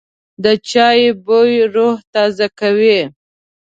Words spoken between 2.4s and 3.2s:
کوي.